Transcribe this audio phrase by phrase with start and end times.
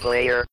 [0.00, 0.46] player.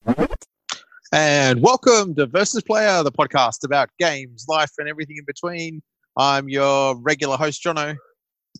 [1.13, 5.81] And welcome to Versus Player, the podcast about games, life, and everything in between.
[6.17, 7.95] I'm your regular host, Jono.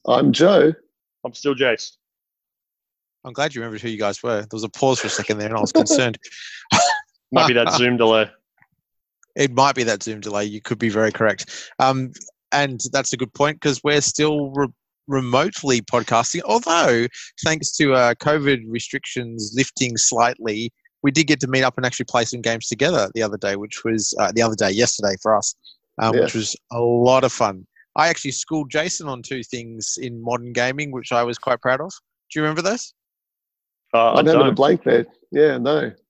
[0.07, 0.71] I'm Joe.
[1.25, 1.97] I'm still Jace.
[3.25, 4.39] I'm glad you remembered who you guys were.
[4.39, 6.17] There was a pause for a second there, and I was concerned.
[7.33, 8.31] Might be that Zoom delay.
[9.35, 10.45] It might be that Zoom delay.
[10.45, 11.69] You could be very correct.
[11.77, 12.13] Um,
[12.53, 14.67] and that's a good point because we're still re-
[15.07, 16.41] remotely podcasting.
[16.45, 17.07] Although,
[17.43, 20.71] thanks to uh, COVID restrictions lifting slightly,
[21.03, 23.55] we did get to meet up and actually play some games together the other day,
[23.55, 25.55] which was uh, the other day, yesterday for us,
[26.01, 27.65] um, which was a lot of fun.
[27.95, 31.81] I actually schooled Jason on two things in modern gaming, which I was quite proud
[31.81, 31.91] of.
[32.31, 32.93] Do you remember this?
[33.93, 35.05] Uh, I I'm having a blank there.
[35.31, 35.91] Yeah, no.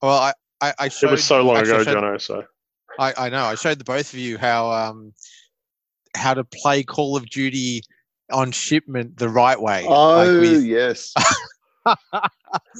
[0.00, 0.32] Well, I,
[0.62, 2.20] I, I It was so long ago, I showed- Jono.
[2.20, 2.42] So
[2.98, 3.44] I, I know.
[3.44, 5.12] I showed the both of you how um,
[6.16, 7.82] how to play Call of Duty
[8.30, 9.84] on shipment the right way.
[9.86, 11.14] Oh like with- yes.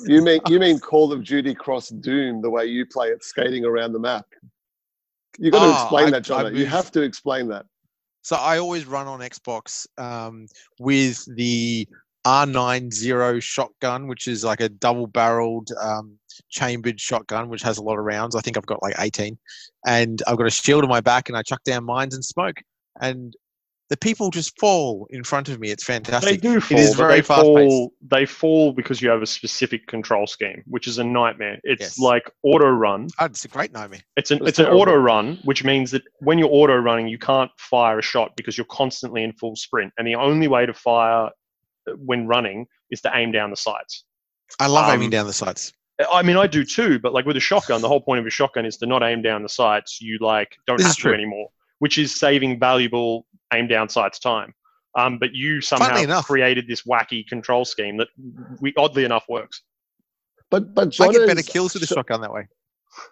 [0.06, 3.64] you mean you mean Call of Duty Cross Doom the way you play it skating
[3.64, 4.26] around the map?
[5.38, 6.54] You got to Oh, explain I- that, John.
[6.54, 7.66] You have to explain that.
[8.22, 10.46] So I always run on Xbox um,
[10.78, 11.88] with the
[12.26, 16.18] R90 shotgun, which is like a double-barreled um,
[16.50, 18.34] chambered shotgun, which has a lot of rounds.
[18.36, 19.38] I think I've got like 18,
[19.86, 22.56] and I've got a shield on my back, and I chuck down mines and smoke,
[23.00, 23.34] and
[23.90, 25.70] the people just fall in front of me.
[25.70, 26.42] It's fantastic.
[26.42, 26.68] they fantastic.
[26.68, 27.70] do fall, is but very they fast-paced.
[27.70, 27.92] fall.
[28.10, 31.58] They fall because you have a specific control scheme, which is a nightmare.
[31.64, 31.98] It's Yes.
[31.98, 33.08] like auto run.
[33.18, 34.00] Oh, it's a great nightmare.
[34.16, 37.18] It's an It's it's an auto run, which means that when you're auto running, you
[37.18, 40.74] can't fire a shot because you're constantly in full sprint, and the only way to
[40.74, 41.26] fire
[41.88, 44.04] uh, when running is to aim down the sights.
[44.60, 45.72] I love aiming Um, down the sights.
[46.12, 48.30] I mean, I do too, but like with a shotgun, the whole point of a
[48.30, 50.00] shotgun is to not aim down the sights.
[50.00, 51.14] You like don't This have to true.
[51.14, 54.54] anymore, which is saving valuable aim down sights time.
[54.96, 58.08] Um, but you somehow enough- created this wacky control scheme that
[58.60, 59.62] we oddly enough works.
[60.50, 62.48] But but John I get better kills with a shotgun that way.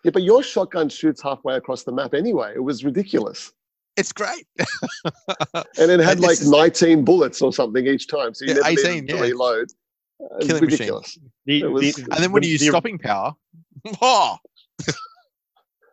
[0.03, 2.53] Yeah, but your shotgun shoots halfway across the map anyway.
[2.57, 3.53] It was ridiculous,
[3.97, 4.47] It's great.
[4.59, 8.61] and it had And like is- 19 bullets or something each time, so you Yeah,
[8.61, 9.21] never 18, needed to yeah.
[9.23, 9.69] reload.
[10.19, 10.61] Uh, Killing machine.
[10.71, 11.19] ridiculous.
[11.45, 13.35] The, was- the, And then when the- you use the- stopping power,
[14.03, 14.39] oh,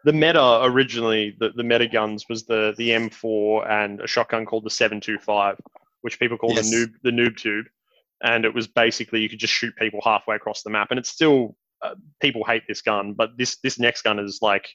[0.03, 4.65] the meta originally, the, the meta guns was the the M4 and a shotgun called
[4.65, 5.59] the 725,
[6.01, 6.69] which people call Yes.
[6.69, 7.65] the noob the noob tube,
[8.23, 11.09] and it was basically you could just shoot people halfway across the map, and it's
[11.09, 14.67] still uh, people hate this gun, but this this next gun is like,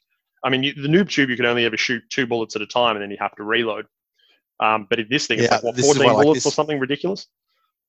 [0.45, 2.67] I mean, you, the noob tube you could only ever shoot two bullets at a
[2.67, 3.87] time, and then you have to reload.
[4.61, 6.47] Um, but this thing, it's Yeah, like what this is 14 why I like bullets
[6.47, 7.27] or something ridiculous.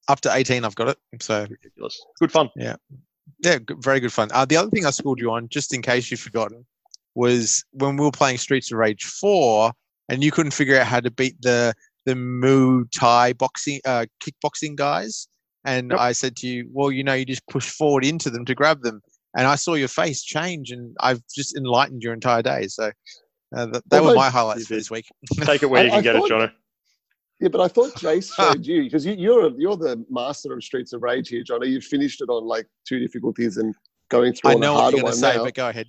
[0.07, 0.97] up to 18, I've got it.
[1.19, 1.99] So Ridiculous.
[2.19, 2.49] Good fun.
[2.55, 2.75] yeah,
[3.43, 4.29] Yeah, very good fun.
[4.31, 6.65] Uh, the other thing I schooled you on, just in case you've forgotten,
[7.15, 9.71] was when we were playing Streets of Rage 4
[10.09, 11.73] and you couldn't figure out how to beat the
[12.05, 15.27] the Muay Thai boxing, uh, kickboxing guys.
[15.65, 15.99] And Yep.
[15.99, 18.81] I said to you, well, you know, you just push forward into them to grab
[18.81, 19.01] them.
[19.37, 22.65] And I saw your face change, and I've just enlightened your entire day.
[22.67, 22.91] So
[23.55, 25.05] uh, th- that Well, were my highlights for this week.
[25.43, 26.51] Take it where you can I get thought- it, Jono.
[27.41, 30.93] Yeah, but I thought Jace showed you because you, you're you're the master of Streets
[30.93, 31.67] of Rage here, Johnny.
[31.67, 33.75] You've finished it on like two difficulties and
[34.09, 35.43] going through I on a know what harder you're going to say, now.
[35.43, 35.87] but go ahead.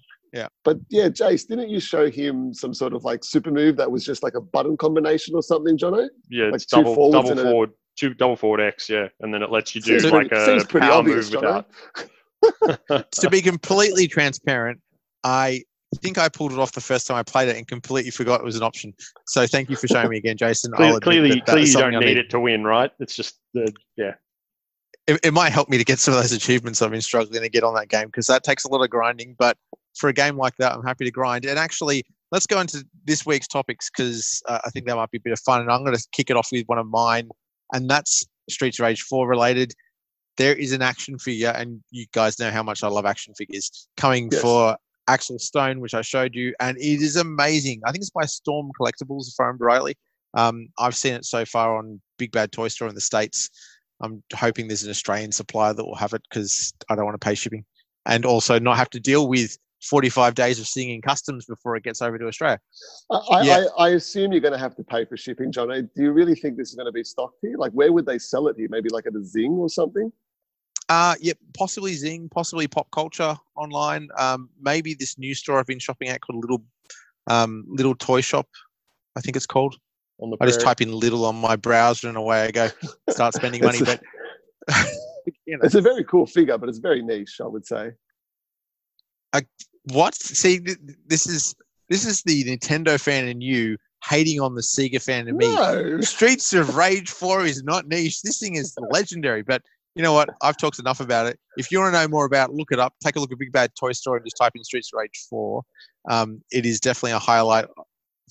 [0.65, 4.05] But yeah, Jace, didn't you show him some sort of like super move that was
[4.05, 6.09] just like a button combination or something, Jono?
[6.31, 9.09] Yeah, like it's two double forwards double and a- forward, two double forward X, yeah,
[9.21, 11.43] and then it lets you do Seems like pretty- a seems pretty power obvious, move
[11.43, 11.65] Jono.
[12.89, 13.11] without.
[13.13, 14.81] to be completely transparent,
[15.25, 15.63] I
[15.97, 18.45] think I pulled it off the first time I played it and completely forgot it
[18.45, 18.95] was an option.
[19.27, 20.73] So thank you for showing me again, Jason.
[20.73, 22.91] Clearly, admit clearly, that that clearly you don't I need it to win, right?
[23.01, 24.13] It's just the yeah.
[25.11, 27.49] It, it might help me to get some of those achievements I've been struggling to
[27.49, 29.35] get on that game because that takes a lot of grinding.
[29.39, 29.57] But
[29.97, 31.45] for a game like that, I'm happy to grind.
[31.45, 35.19] And actually, let's go into this week's topics because uh, I think that might be
[35.19, 35.63] a bit of fun.
[35.63, 37.29] And I'm going to kick it off with one of mine,
[37.73, 39.73] and that's Streets of Rage 4 related.
[40.37, 43.89] There is an action figure, and you guys know how much I love action figures,
[43.97, 44.41] coming Yes.
[44.41, 44.77] for
[45.09, 47.81] Axel Stone, which I showed you, and it is amazing.
[47.85, 49.97] I think it's by Storm Collectibles, if I remember rightly.
[50.35, 53.51] Um, I've seen it so far on Big Bad Toy Store in the States.
[54.01, 57.25] I'm hoping there's an Australian supplier that will have it because I don't want to
[57.25, 57.65] pay shipping
[58.07, 61.83] and also not have to deal with 45 days of seeing in customs before it
[61.83, 62.61] gets over to Australia.
[63.11, 63.65] I, Yeah.
[63.79, 65.69] I, I assume you're going to have to pay for shipping, John.
[65.69, 67.57] Do you really think this is going to be stocked here?
[67.57, 68.69] Like, where would they sell it here?
[68.71, 70.13] Maybe like at a Zing or something?
[70.89, 74.09] Uh, yep, possibly Zing, possibly Pop Culture online.
[74.19, 76.65] Um, maybe this new store I've been shopping at called Little
[77.29, 78.49] um, Little Toy Shop.
[79.17, 79.77] I think it's called.
[80.21, 82.69] On the I just type in little on my browser and away I go.
[83.11, 84.03] Start spending money, but
[85.47, 87.93] you know, It's a very cool figure, but it's very niche, I would say.
[89.85, 90.15] what?
[90.15, 91.55] See, th- this is
[91.89, 95.55] this is the Nintendo fan in you hating on the Sega fan me.
[95.55, 96.01] No.
[96.01, 98.23] Streets of Rage 4 is not niche.
[98.23, 99.63] This thing is legendary, but
[99.95, 100.31] you know what?
[100.41, 101.39] I've talked enough about it.
[101.57, 102.95] If you want to know more about, it, look it up.
[103.03, 105.27] Take a look at Big Bad Toy Store and just type in Streets of Rage
[105.29, 105.63] Four.
[106.09, 107.67] Um, it is definitely a highlight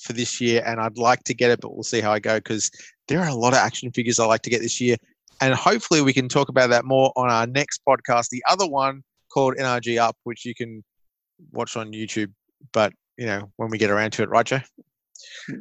[0.01, 2.37] for this year, and I'd like to get it, but we'll see how I go
[2.37, 2.71] because
[3.07, 4.97] there are a lot of action figures I like to get this year,
[5.41, 8.29] and hopefully we can talk about that more on our next podcast.
[8.29, 10.83] The other one called NRG Up, which you can
[11.51, 12.31] watch on YouTube,
[12.73, 14.59] but you know when we get around to it, right, Joe?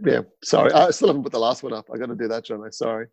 [0.05, 1.87] Yeah, sorry, I still haven't put the last one up.
[1.93, 2.71] I got to do that, John.
[2.73, 3.07] Sorry.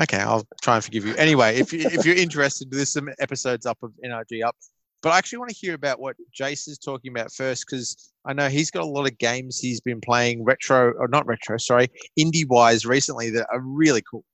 [0.00, 1.14] Okay, I'll try and forgive you.
[1.14, 4.56] Anyway, if you, if you're interested, there's some episodes up of NRG up.
[5.04, 8.32] But I actually want to hear about what Jace is talking about first because I
[8.32, 11.88] know he's got a lot of games he's been playing retro or not retro, sorry,
[12.18, 14.24] indie wise recently that are really cool.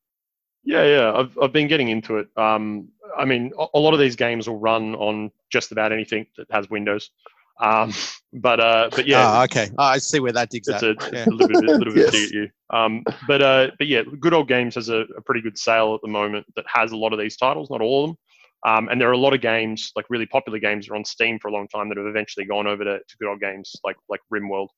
[0.62, 2.28] Yeah, yeah, I've I've been getting into it.
[2.36, 2.88] Um,
[3.18, 6.70] I mean, a lot of these games will run on just about anything that has
[6.70, 7.10] Windows.
[7.60, 7.92] Um,
[8.32, 9.40] but uh, but yeah.
[9.40, 9.70] Oh, okay.
[9.76, 11.02] Oh, I see where that digs it's at.
[11.02, 11.24] a, yeah.
[11.24, 12.12] a little bit, a little bit Yes.
[12.12, 12.48] dig at you.
[12.72, 16.00] Um, but uh, but yeah, Good Old Games has a, a pretty good sale at
[16.02, 18.18] the moment that has a lot of these titles, not all of them.
[18.66, 21.04] Um, and there are a lot of games, like really popular games, that are on
[21.04, 23.74] Steam for a long time that have eventually gone over to, to Good Old Games,
[23.84, 24.68] like like RimWorld.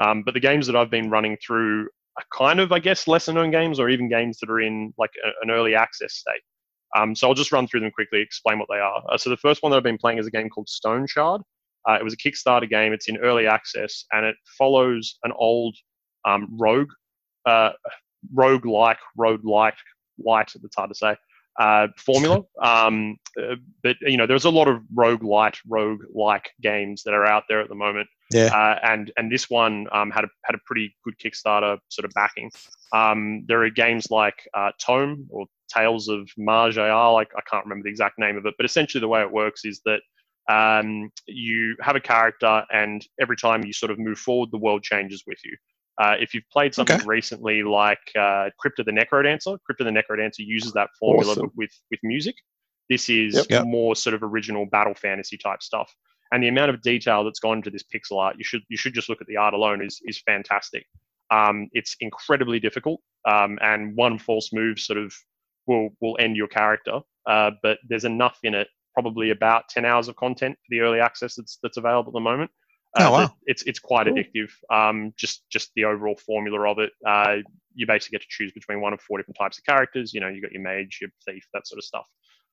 [0.00, 1.88] Um, but the games that I've been running through
[2.18, 5.12] are kind of, I guess, lesser known games, or even games that are in like
[5.24, 6.42] a, an early access state.
[6.96, 9.02] Um, so I'll just run through them quickly, explain what they are.
[9.08, 11.42] Uh, so the first one that I've been playing is a game called Stoneshard.
[11.88, 12.92] Uh, it was a Kickstarter game.
[12.92, 15.76] It's in early access, and it follows an old
[16.24, 16.90] um, rogue,
[17.46, 17.70] uh,
[18.34, 19.76] rogue like, rogue like,
[20.18, 20.52] light.
[20.62, 21.16] It's hard to say.
[21.58, 26.50] Uh, formula, um, uh, but you know, there's a lot of rogue light, rogue like
[26.62, 28.08] games that are out there at the moment.
[28.32, 28.46] Yeah.
[28.46, 32.12] Uh, and and this one um, had a had a pretty good Kickstarter sort of
[32.14, 32.50] backing.
[32.92, 37.14] Um, there are games like uh, Tome or Tales of Ayal.
[37.14, 39.64] Like I can't remember the exact name of it, but essentially the way it works
[39.64, 40.00] is that
[40.48, 44.82] um, you have a character, and every time you sort of move forward, the world
[44.82, 45.56] changes with you.
[46.00, 47.04] Uh, if you've played something Okay.
[47.06, 51.50] recently like uh, Crypt of the NecroDancer, Crypto the Necrodancer uses that formula Awesome.
[51.56, 52.36] with with music.
[52.88, 53.46] This is Yep.
[53.50, 53.64] Yep.
[53.66, 55.94] more sort of original battle fantasy type stuff,
[56.32, 58.94] and the amount of detail that's gone into this pixel art, you should you should
[58.94, 60.86] just look at the art alone is is fantastic.
[61.30, 65.12] Um, it's incredibly difficult, um, and one false move sort of
[65.66, 67.00] will will end your character.
[67.26, 70.98] Uh, but there's enough in it, probably about 10 hours of content for the early
[70.98, 72.50] access that's that's available at the moment.
[72.98, 73.30] Uh, Oh, wow.
[73.46, 74.16] It's it's quite Cool.
[74.16, 74.50] addictive.
[74.72, 76.90] Um, just just the overall formula of it.
[77.06, 77.36] Uh,
[77.74, 80.12] you basically get to choose between one of four different types of characters.
[80.12, 82.06] You know, you got your mage, your thief, that sort of stuff.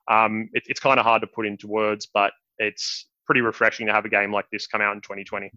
[0.09, 3.93] Um, it, it's kind of hard to put into words, but it's pretty refreshing to
[3.93, 5.51] have a game like this come out in 2020,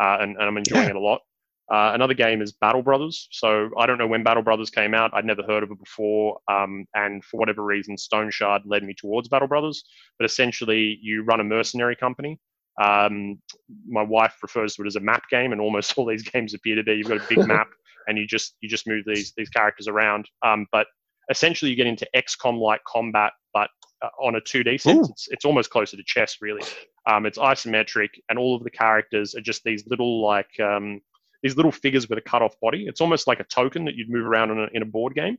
[0.00, 0.90] uh, and, and I'm enjoying Yeah.
[0.90, 1.22] it a lot.
[1.68, 3.26] Uh, another game is Battle Brothers.
[3.32, 5.10] So I don't know when Battle Brothers came out.
[5.12, 9.28] I'd never heard of it before, um, and for whatever reason, Stoneshard led me towards
[9.28, 9.82] Battle Brothers.
[10.18, 12.38] But essentially, you run a mercenary company.
[12.82, 13.40] Um,
[13.88, 16.76] my wife refers to it as a map game, and almost all these games appear
[16.76, 16.94] to be.
[16.94, 17.68] You've got a big map,
[18.08, 20.28] and you just you just move these these characters around.
[20.44, 20.86] Um, but
[21.30, 23.70] essentially, you get into XCOM-like combat, but
[24.02, 25.08] uh, on a 2D sense.
[25.10, 26.62] It's it's almost closer to chess, really.
[27.06, 31.00] Um, it's isometric, and all of the characters are just these little like um,
[31.42, 32.86] these little figures with a cut off body.
[32.88, 35.38] It's almost like a token that you'd move around in a, in a board game.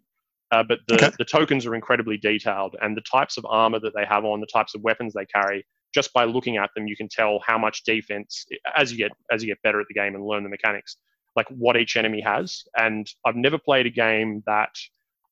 [0.52, 1.12] Uh, but the, Okay.
[1.20, 4.48] the tokens are incredibly detailed, and the types of armor that they have on, the
[4.48, 5.66] types of weapons they carry,
[5.98, 8.46] just by looking at them, you can tell how much defense
[8.76, 10.98] as you get as you get better at the game and learn the mechanics,
[11.36, 12.64] like what each enemy has.
[12.78, 14.76] And I've never played a game that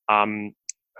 [0.09, 0.55] um,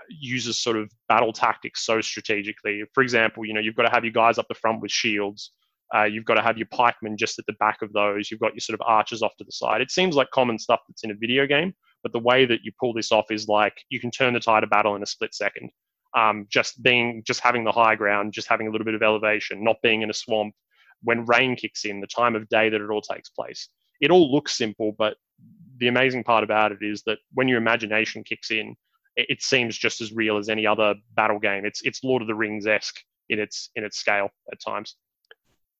[0.08, 2.84] uses sort of battle tactics so strategically.
[2.94, 5.50] For example, you know you've got to have your guys up the front with shields.
[5.92, 8.30] Uh, you've got to have your pikemen just at the back of those.
[8.30, 9.80] You've got your sort of archers off to the side.
[9.80, 11.74] It seems like common stuff that's in a video game,
[12.04, 14.62] but the way that you pull this off is like you can turn the tide
[14.62, 15.70] of battle in a split second.
[16.14, 19.62] Um, just being, just having the high ground, just having a little bit of elevation,
[19.62, 20.54] not being in a swamp.
[21.02, 23.68] When rain kicks in, the time of day that it all takes place.
[24.00, 25.16] It all looks simple, but
[25.78, 28.74] the amazing part about it is that when your imagination kicks in,
[29.16, 31.64] it, it seems just as real as any other battle game.
[31.64, 32.96] It's it's Lord of the Rings esque
[33.28, 34.96] in its in its scale at times.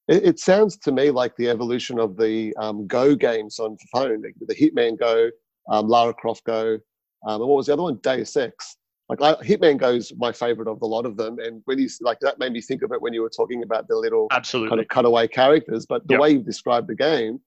[0.08, 4.54] It, sounds to me like the evolution of the um, Go games on phone, the
[4.54, 5.30] Hitman Go,
[5.68, 6.78] um, Lara Croft Go,
[7.26, 7.98] um, and what was the other one?
[8.02, 8.76] Deus Ex.
[9.08, 11.88] Like I, Hitman Go is my favorite of the lot of them, and when you
[12.00, 14.80] like that made me think of it when you were talking about the little kind
[14.80, 15.86] of cutaway characters.
[15.86, 16.20] But the Yep.
[16.20, 17.38] way you described the game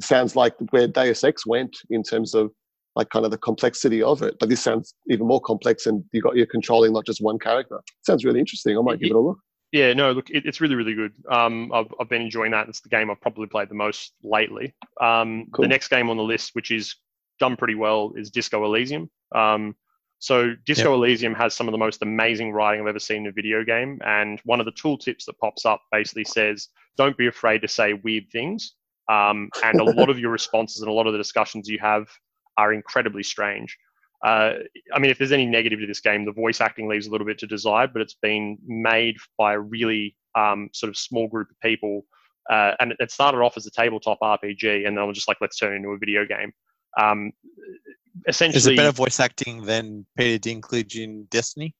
[0.00, 2.52] sounds like where Deus Ex went in terms of
[2.94, 4.36] like kind of the complexity of it.
[4.38, 7.80] But this sounds even more complex, and you got you're controlling not just one character.
[8.02, 8.78] sounds really interesting.
[8.78, 9.38] I might give it a look.
[9.72, 11.12] Yeah, no, look, it, it's really, really good.
[11.30, 12.68] Um, I've, I've been enjoying that.
[12.68, 14.74] It's the game I've probably played the most lately.
[15.00, 15.62] Um, Cool.
[15.62, 16.96] The next game on the list, which is
[17.38, 19.08] done pretty well, is Disco Elysium.
[19.32, 19.76] Um,
[20.20, 23.32] so Disco Elysium has some of the most amazing writing I've ever seen in a
[23.32, 23.98] video game.
[24.04, 27.94] And one of the tooltips that pops up basically says, don't be afraid to say
[27.94, 28.74] weird things.
[29.10, 32.06] Um, and a lot of your responses and a lot of the discussions you have
[32.58, 33.76] are incredibly strange.
[34.22, 34.56] Uh,
[34.92, 37.26] I mean, if there's any negative to this game, the voice acting leaves a little
[37.26, 41.48] bit to desire, but it's been made by a really um, sort of small group
[41.50, 42.02] of people.
[42.50, 45.56] Uh, and it started off as a tabletop RPG, and then we're just like, let's
[45.56, 46.52] turn it into a video game.
[47.00, 47.32] Um,
[48.26, 51.74] essentially, Is it better voice acting than Peter Dinklage in Destiny?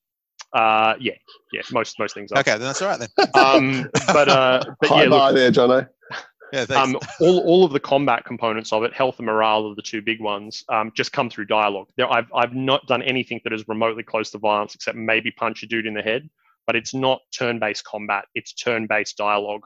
[0.52, 1.12] Uh, yeah,
[1.52, 2.32] yeah, most most things.
[2.32, 2.40] Are.
[2.40, 3.08] Okay, then that's all right then.
[3.34, 5.88] Um, but uh, but Hi yeah, look, there, Jono.
[6.52, 6.88] Yeah, thanks.
[6.88, 10.02] um, all, all of the combat components of it, health and morale are the two
[10.02, 11.86] big ones, um, just come through dialogue.
[11.96, 15.62] There, I've, I've not done anything that is remotely close to violence except maybe punch
[15.62, 16.28] a dude in the head,
[16.66, 18.24] but it's not turn-based combat.
[18.34, 19.62] It's turn-based dialogue.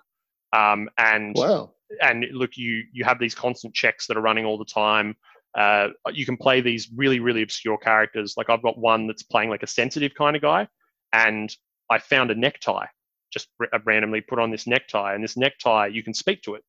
[0.52, 1.73] Um, and Wow.
[2.02, 5.16] and look, you you have these constant checks that are running all the time.
[5.56, 8.34] Uh, you can play these really really obscure characters.
[8.37, 10.68] Like I've got one that's playing like a sensitive kind of guy,
[11.12, 11.54] and
[11.90, 12.87] I found a necktie.
[13.32, 16.62] Just r- randomly put on this necktie, and this necktie you can speak to it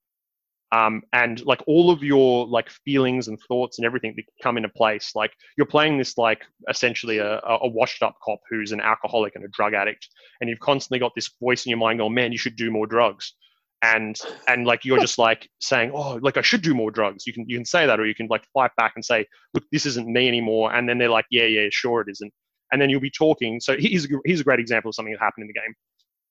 [0.72, 4.70] um, and like all of your like feelings and thoughts and everything that come into
[4.70, 9.36] place like you're playing this like essentially a, a washed up cop who's an alcoholic
[9.36, 10.08] and a drug addict
[10.42, 12.88] and you've constantly got this voice in your mind going man you should do more
[12.88, 13.34] drugs
[13.94, 17.34] and and like you're just like saying oh like i should do more drugs you
[17.34, 19.86] can you can say that or you can like fight back and say look this
[19.86, 22.32] isn't me anymore and then they're like yeah yeah sure it isn't
[22.72, 25.20] and then you'll be talking so here's a, here's a great example of something that
[25.20, 25.74] happened in the game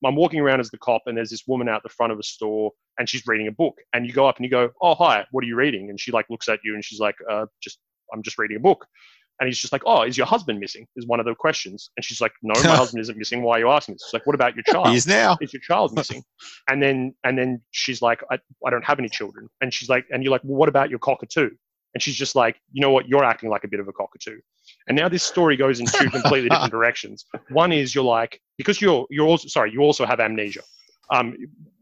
[0.05, 2.23] I'm walking around as the cop, and there's this woman out the front of a
[2.23, 3.77] store, and she's reading a book.
[3.93, 6.13] And you go up and you go, "Oh, hi, what are you reading?" And she
[6.13, 7.79] like looks at you, and she's like, uh, "Just,
[8.13, 8.87] I'm just reading a book."
[9.41, 11.91] And he's just like, "Oh, is your husband missing?" Is one of the questions.
[11.97, 13.43] And she's like, "No, my husband isn't missing.
[13.43, 15.37] Why are you asking this?" She's like, "What about your child?" He is now.
[15.41, 16.23] is your child missing?
[16.69, 19.49] and then and then she's like, I, I don't have any children.
[19.61, 21.51] And she's like, and you're like, well, what about your cockatoo?
[21.95, 24.41] And she's just like, you know what, you're acting like a bit of a cockatoo.
[24.89, 27.25] And now this story goes in two completely different directions.
[27.51, 30.63] One is you're like, because you're you're also sorry, you also have amnesia.
[31.13, 31.37] Um,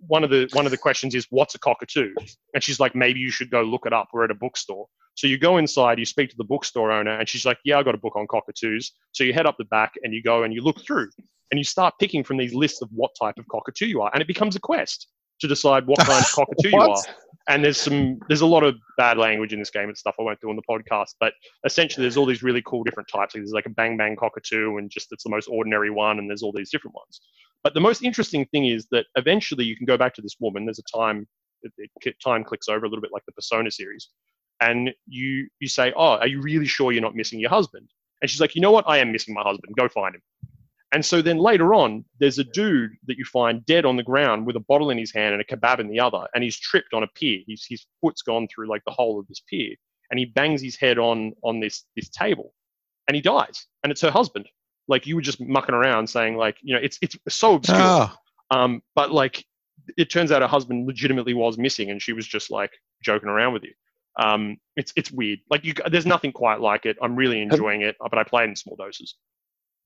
[0.07, 2.13] one of the one of the questions is what's a cockatoo?
[2.55, 4.09] And she's like, maybe you should go look it up.
[4.13, 4.87] We're at a bookstore.
[5.15, 7.83] So you go inside, you speak to the bookstore owner, and she's like, yeah, I
[7.83, 8.93] got a book on cockatoos.
[9.13, 11.11] So you head up the back and you go and you look through
[11.51, 14.23] and you start picking from these lists of what type of cockatoo you are, and
[14.23, 15.09] it becomes a quest
[15.41, 16.97] to decide what kind of cockatoo you are.
[17.49, 20.23] And there's some there's a lot of bad language in this game and stuff I
[20.23, 21.35] won't do on the podcast, but
[21.67, 23.35] essentially there's all these really cool different types.
[23.35, 26.31] Like there's like a bang bang cockatoo, and just it's the most ordinary one, and
[26.31, 27.21] there's all these different ones.
[27.63, 30.65] But the most interesting thing is that eventually you can go back to this woman.
[30.65, 31.27] There's a time
[31.63, 34.09] it, it, time clicks over a little bit like the Persona series,
[34.69, 37.89] and you you say, "Oh, are you really sure you're not missing your husband?"
[38.21, 38.85] And she's like, "You know what?
[38.87, 39.75] I am missing my husband.
[39.77, 40.23] Go find him."
[40.95, 44.47] And so then later on, there's a dude that you find dead on the ground
[44.47, 46.93] with a bottle in his hand and a kebab in the other, and he's tripped
[46.93, 47.41] on a pier.
[47.47, 49.75] He's, his foot's gone through like the hole of this pier,
[50.11, 52.53] and he bangs his head on on this this table,
[53.09, 53.67] and he dies.
[53.83, 54.47] And it's her husband.
[54.87, 57.79] Like you were just mucking around saying like, you know, it's it's so obscure.
[57.81, 58.15] Oh,
[58.51, 59.45] Um, but like,
[59.97, 63.55] it turns out her husband legitimately was missing, and she was just like joking around
[63.55, 63.73] with you.
[64.19, 65.41] Um, it's it's weird.
[65.51, 66.97] Like you, there's nothing quite like it.
[67.03, 69.15] I'm really enjoying it, but I play it in small doses.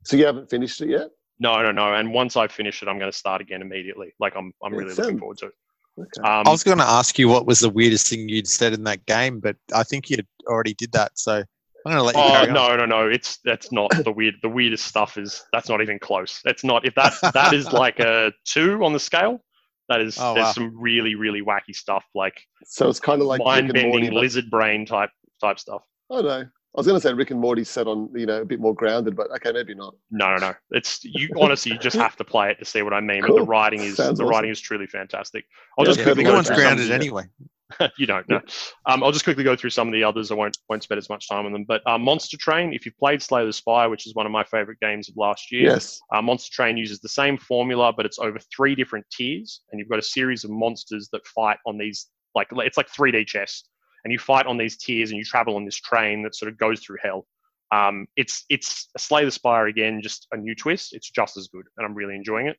[0.05, 1.09] So you haven't finished it yet?
[1.39, 1.95] No, no, no.
[1.95, 4.15] And once I finish it, I'm going to start again immediately.
[4.19, 5.53] Like I'm, I'm Yeah, really sound- looking forward to it.
[5.99, 6.29] Okay.
[6.29, 8.85] Um, I was going to ask you what was the weirdest thing you'd said in
[8.85, 11.13] that game, but I think you already did that.
[11.19, 11.45] So I'm
[11.85, 12.55] going to let you oh carry on.
[12.55, 13.09] no, no, no.
[13.09, 14.35] It's that's not the weird.
[14.43, 16.41] The weirdest stuff is that's not even close.
[16.45, 16.85] It's not.
[16.85, 19.41] If that that is like a two on the scale,
[19.89, 20.53] that is Oh, there's wow.
[20.53, 23.91] some really really wacky stuff like So it's kind of like Rick mind and Morty.
[23.93, 25.83] bending but- lizard brain type type stuff.
[26.11, 26.45] Oh know.
[26.75, 28.75] I was going to say Rick and Morty set on you know a bit more
[28.75, 29.95] grounded, but okay, maybe not.
[30.11, 30.55] No, no, no.
[30.73, 33.23] It's you honestly you just have to play it to see what I mean.
[33.23, 34.31] But the writing is Sounds the awesome.
[34.35, 35.47] writing is truly fantastic.
[35.79, 37.23] I'll Yeah, just yeah, quickly no go Everyone's through through some grounded anyway.
[37.99, 38.41] you don't know.
[38.87, 40.31] Um, I'll just quickly go through some of the others.
[40.31, 41.65] I won't won't spend as much time on them.
[41.67, 44.45] But uh, Monster Train, if you've played Slay the Spire, which is one of my
[44.45, 45.99] favorite games of last year, Yes.
[46.15, 49.89] uh, Monster Train uses the same formula, but it's over three different tiers, and you've
[49.89, 53.65] got a series of monsters that fight on these like it's like 3D chess,
[54.05, 56.59] and you fight on these tiers, and you travel on this train that sort of
[56.59, 57.27] goes through hell.
[57.73, 60.95] Um, it's it's Slay the Spire again, just a new twist.
[60.95, 62.57] It's just as good, and I'm really enjoying it.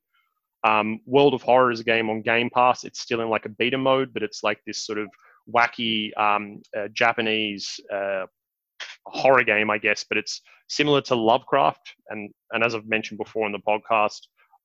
[0.64, 2.84] Um, World of Horror is a game on Game Pass.
[2.84, 5.10] It's still in like a beta mode, but it's like this sort of
[5.54, 8.26] wacky um, uh, Japanese uh,
[9.06, 10.06] horror game, I guess.
[10.08, 14.20] But it's similar to Lovecraft, and and as I've mentioned before in the podcast,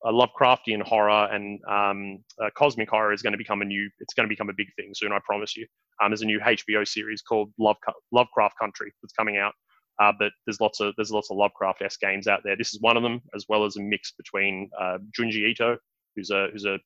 [0.04, 3.88] uh, Lovecraftian horror and um, uh, cosmic horror is going to become a new.
[4.00, 5.12] It's going to become a big thing soon.
[5.12, 5.66] I promise you.
[6.02, 7.76] Um, there's a new HBO series called Love
[8.10, 9.52] Lovecraft Country that's coming out.
[10.00, 12.56] Uh, but there's lots of there's lots of Lovecraft-esque games out there.
[12.56, 15.76] This is one of them, as well as a mix between uh, Junji Ito,
[16.16, 16.78] who's a who's a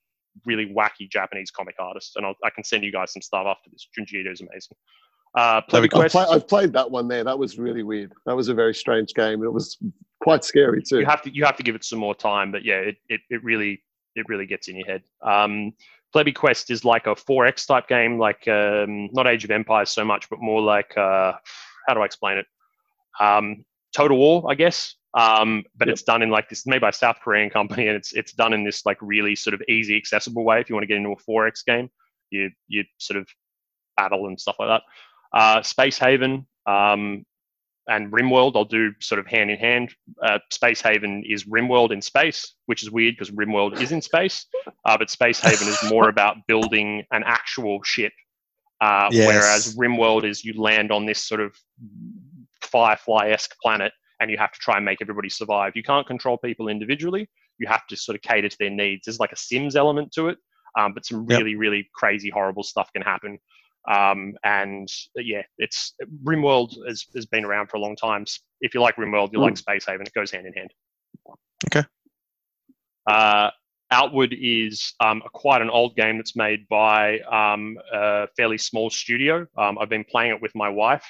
[0.44, 3.70] really wacky Japanese comic artist, and I'll, I can send you guys some stuff after
[3.70, 3.88] this.
[3.98, 4.76] Junji Ito is amazing.
[5.36, 5.96] Uh, There we Plebby go.
[5.98, 7.24] I've, Quest, play, I've played that one there.
[7.24, 8.12] That was really weird.
[8.26, 9.42] That was a very strange game.
[9.44, 9.78] It was
[10.20, 11.00] quite scary too.
[11.00, 13.20] you have to you have to give it some more time, but yeah, it, it,
[13.30, 13.82] it really
[14.14, 15.02] it really gets in your head.
[15.22, 15.72] Um,
[16.12, 20.04] Plebby Quest is like a 4X type game, like um, not Age of Empires so
[20.04, 21.32] much, but more like uh,
[21.86, 22.46] how do I explain it?
[23.20, 24.94] Um, Total War, I guess.
[25.14, 25.92] Um, but Yep.
[25.94, 28.52] it's done in like this made by a South Korean company, and it's it's done
[28.52, 30.60] in this like really sort of easy, accessible way.
[30.60, 31.88] If you want to get into a 4X game,
[32.30, 33.26] you you sort of
[33.96, 34.82] battle and stuff like that.
[35.38, 37.24] Uh, Space Haven um,
[37.88, 39.94] and RimWorld, I'll do sort of hand in hand.
[40.22, 44.44] Uh, space Haven is RimWorld in space, which is weird because RimWorld is in space,
[44.84, 48.12] uh, but Space Haven is more about building an actual ship,
[48.82, 49.26] uh, Yes.
[49.26, 51.56] whereas RimWorld is you land on this sort of
[52.76, 55.72] Firefly-esque planet and you have to try and make everybody survive.
[55.74, 57.26] You can't control people individually.
[57.58, 59.06] You have to sort of cater to their needs.
[59.06, 60.36] There's like a Sims element to it,
[60.78, 61.38] um, but some Yep.
[61.38, 63.38] really, really crazy, horrible stuff can happen.
[63.90, 68.26] Um, and uh, yeah, it's RimWorld has, has been around for a long time.
[68.60, 70.06] If you like RimWorld, you like Space Haven.
[70.06, 70.70] It goes hand in hand.
[71.68, 71.86] Okay.
[73.08, 73.50] Uh,
[73.92, 78.90] Outward is um, a, quite an old game that's made by um, a fairly small
[78.90, 79.46] studio.
[79.56, 81.06] Um, I've been playing it with my wife,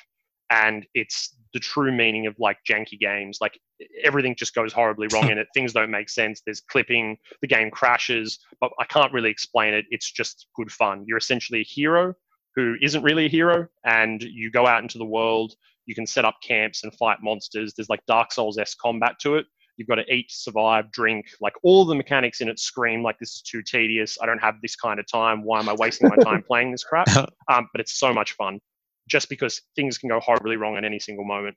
[0.50, 3.38] and it's the true meaning of like janky games.
[3.40, 3.58] Like
[4.04, 5.48] everything just goes horribly wrong in it.
[5.54, 6.42] Things don't make sense.
[6.44, 7.16] There's clipping.
[7.40, 9.86] The game crashes, but I can't really explain it.
[9.90, 11.04] It's just good fun.
[11.06, 12.14] You're essentially a hero
[12.54, 15.54] who isn't really a hero, and you go out into the world.
[15.84, 17.74] You can set up camps and fight monsters.
[17.74, 19.46] There's like Dark Souls s combat to it.
[19.76, 21.26] You've got to eat, survive, drink.
[21.40, 24.16] Like all the mechanics in it scream like this is too tedious.
[24.22, 25.42] I don't have this kind of time.
[25.44, 27.08] Why am I wasting my time playing this crap?
[27.48, 28.58] Um, but it's so much fun,
[29.08, 31.56] just because things can go horribly wrong at any single moment.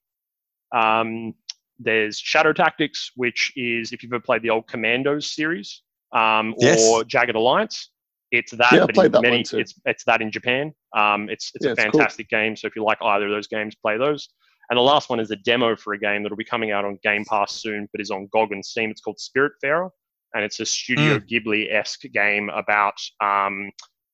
[0.76, 1.34] Um,
[1.80, 5.82] there's Shadow Tactics, which is if you've ever played the old Commandos series
[6.14, 6.80] um, Yes.
[6.80, 7.90] or Jagged Alliance.
[8.32, 9.58] It's that, Yeah, I but played in that many, one too.
[9.60, 10.74] it's it's that in Japan.
[10.96, 11.92] Um, it's it's Yeah, a it's cool.
[11.92, 12.56] fantastic game.
[12.56, 14.30] So if you like either of those games, play those.
[14.70, 17.00] And the last one is a demo for a game that'll be coming out on
[17.02, 18.92] Game Pass soon, but is on GOG and Steam.
[18.92, 19.90] It's called Spirit Spiritfarer,
[20.36, 23.72] and it's a Studio Ghibli-esque game about um,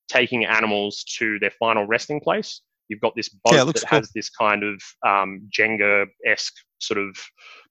[0.08, 2.62] taking animals to their final resting place.
[2.88, 4.00] You've got this boat Yeah, that cool.
[4.00, 7.16] has this kind of um, Jenga-esque sort of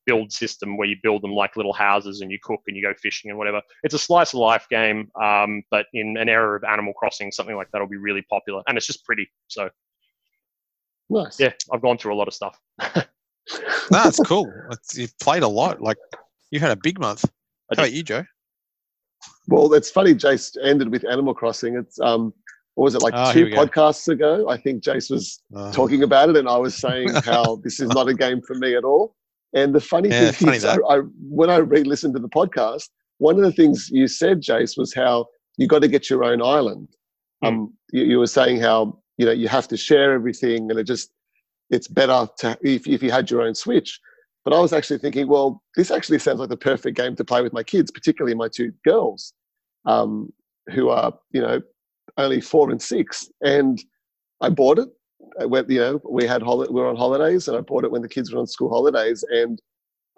[0.07, 2.93] build system where you build them like little houses and you cook and you go
[3.01, 3.63] fishing and whatever.
[3.85, 7.57] It's a slice of life game, um, but in an era of Animal Crossing, something
[7.57, 9.31] like that will be really popular, and it's just pretty.
[9.49, 9.71] So
[11.11, 11.39] Nice.
[11.39, 12.59] yeah, I've gone through a lot of stuff.
[13.91, 14.53] That's cool.
[14.71, 15.81] It's, you've played a lot.
[15.81, 15.99] Like
[16.51, 17.25] you had a big month.
[17.71, 18.25] How about you, Joe?
[19.49, 20.15] Well, it's funny.
[20.15, 21.77] Jace ended with Animal Crossing.
[21.77, 22.33] It's um,
[22.75, 24.49] what was it like Oh, two podcasts ago?
[24.49, 27.89] I think Jace was Uh, talking about it, and I was saying how this is
[27.91, 29.15] not a game for me at all.
[29.55, 30.65] And the funny Yeah, thing funny is.
[30.65, 34.77] I, I, when I re-listened to the podcast, one of the things you said, Jace,
[34.77, 36.89] was how you got to get your own island.
[37.43, 37.47] Hmm.
[37.47, 40.85] Um, you, you were saying how you know you have to share everything, and it
[40.85, 41.11] just
[41.71, 44.01] it's better to if if you had your own Switch.
[44.45, 47.41] But I was actually thinking, well, this actually sounds like the perfect game to play
[47.41, 49.33] with my kids, particularly my two girls,
[49.87, 50.33] um,
[50.75, 51.63] who are you know
[52.17, 53.29] only four and six.
[53.43, 53.83] And
[54.41, 54.89] I bought it.
[55.41, 57.91] I went, you know, we had holi- we were on holidays, and I bought it
[57.91, 59.61] when the kids were on school holidays, and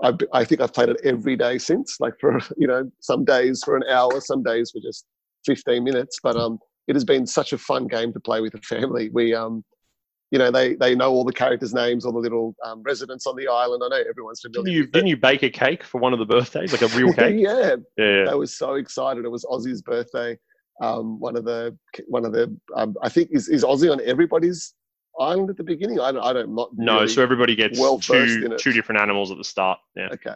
[0.03, 1.97] I think I've played it every day since.
[2.01, 5.07] Like for you know, some days for an hour, some days for just
[5.45, 6.19] fifteen minutes.
[6.23, 9.09] But um, it has been such a fun game to play with the family.
[9.11, 9.65] We um,
[10.33, 13.37] you know, they they know all the characters' names, all the little um, residents on
[13.37, 13.83] the island.
[13.85, 14.75] I know everyone's Didn't familiar.
[14.75, 14.93] you with it.
[14.93, 17.37] didn't you bake a cake for one of the birthdays, like a real cake?
[17.39, 19.25] yeah, yeah, I was so excited.
[19.25, 20.37] It was Ozzie's birthday.
[20.81, 24.75] Um, one of the one of the um, I think is is Aussie on everybody's
[25.19, 25.99] island at the beginning.
[26.01, 29.31] I don't I don't not No, really- so everybody gets well two two different animals
[29.31, 29.79] at the start.
[29.97, 30.09] Yeah.
[30.13, 30.35] okay.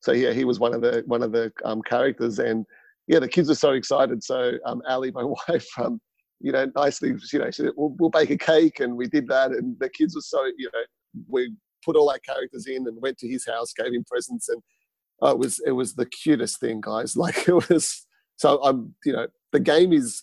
[0.00, 2.64] So yeah, he was one of the one of the um, characters, and
[3.06, 4.22] yeah, the kids were so excited.
[4.22, 6.00] So um, Ali, my wife, um,
[6.40, 9.26] you know, nicely, you know, she said, we'll, we'll bake a cake, and we did
[9.28, 10.82] that, and the kids were so, you know,
[11.28, 11.52] we
[11.84, 14.62] put all our characters in and went to his house, gave him presents, and
[15.22, 17.16] uh, it was it was the cutest thing, guys.
[17.24, 18.04] Like it was.
[18.38, 20.22] So I'm, you know, the game is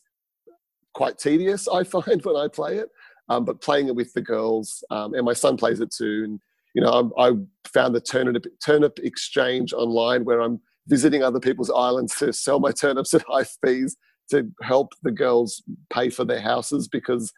[0.94, 1.68] quite tedious.
[1.68, 2.90] I find when I play it,
[3.30, 6.40] um, but playing it with the girls, um, and my son plays it too, and
[6.74, 7.32] you know, I'm, I
[7.72, 12.72] found the turnip turnip exchange online where I'm visiting other people's islands to sell my
[12.72, 13.96] turnips at high fees
[14.32, 17.32] to help the girls pay for their houses because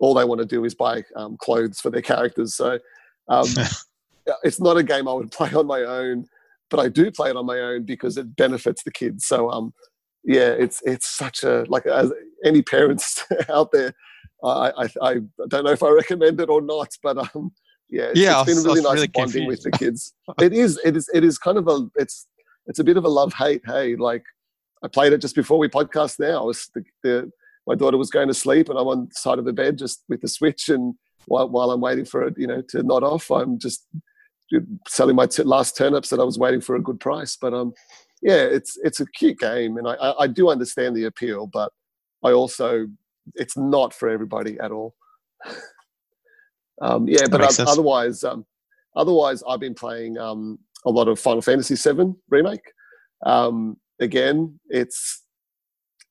[0.00, 2.54] all they want to do is buy um, clothes for their characters.
[2.54, 2.78] So
[3.28, 3.46] um,
[4.42, 6.26] it's not a game I would play on my own,
[6.70, 9.26] but I do play it on my own because it benefits the kids.
[9.26, 9.72] So um,
[10.24, 12.12] yeah, it's it's such a like as
[12.44, 13.92] any parents out there,
[14.44, 15.14] I, I I
[15.48, 17.52] don't know if I recommend it or not, but um,
[17.90, 20.14] yeah, it's, Yeah, it's been was- really nice really bonding with the kids.
[20.40, 22.26] it is it is it is kind of a it's
[22.66, 23.62] it's a bit of a love hate.
[23.66, 24.24] Hey, like
[24.82, 26.18] I played it just before we podcast.
[26.18, 27.30] Now, I was the, the
[27.66, 30.04] my daughter was going to sleep, and I'm on the side of the bed just
[30.08, 30.94] with the switch, and
[31.26, 33.86] while while I'm waiting for it, you know, to nod off, I'm just
[34.88, 37.36] selling my t- last turnips that I was waiting for a good price.
[37.40, 37.72] But um,
[38.24, 41.70] yeah, it's it's a cute game, and I, I, I do understand the appeal, but
[42.24, 42.86] I also
[43.34, 44.94] it's not for everybody at all.
[46.80, 48.46] um, yeah, but otherwise, um,
[48.96, 52.72] otherwise, I've been playing um, a lot of Final Fantasy VII remake.
[53.26, 55.22] Um, again, it's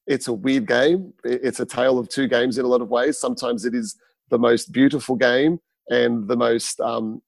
[0.05, 1.13] it's a weird game.
[1.23, 3.17] It's a tale of two games in a lot of ways.
[3.17, 3.97] Sometimes it is
[4.29, 7.23] the most beautiful game and the most um,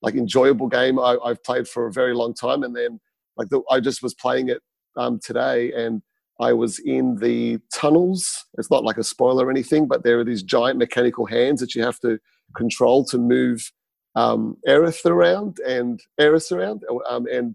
[0.00, 2.62] like enjoyable game I, have played for a very long time.
[2.62, 2.98] And then
[3.36, 4.60] like the, I just was playing it
[4.96, 6.02] um, today, and
[6.40, 8.46] I was in the tunnels.
[8.58, 11.74] It's not like a spoiler or anything, but there are these giant mechanical hands that
[11.74, 12.18] you have to
[12.56, 13.70] control to move
[14.14, 16.82] um, Aerith around and Aerith around.
[17.08, 17.54] Um, and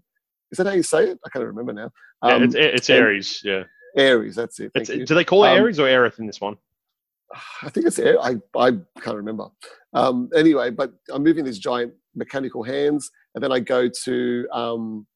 [0.50, 1.18] is that how you say it?
[1.24, 1.90] I can't remember now.
[2.22, 3.44] Um, yeah, it's, it's Aeris.
[3.44, 3.64] Yeah.
[3.96, 4.72] Aeris, that's it.
[4.74, 6.56] do they call it um, Aeris or Aerith in this one?
[7.62, 9.46] I think it's I I can't remember.
[9.92, 15.06] Um, anyway, but I'm moving these giant mechanical hands, and then I go to um,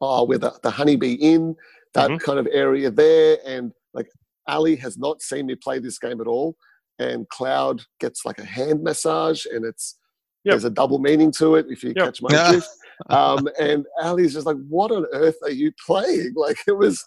[0.00, 1.56] oh, where the, the honeybee inn,
[1.94, 2.24] that mm-hmm.
[2.24, 4.08] kind of area there, and like
[4.48, 6.56] Ali has not seen me play this game at all,
[6.98, 9.96] and Cloud gets like a hand massage, and it's
[10.44, 10.52] yep.
[10.52, 12.06] there's a double meaning to it if you yep.
[12.06, 12.68] catch my drift.
[13.10, 17.04] um, and Ali's just like, "What on earth are you playing?" Like it was,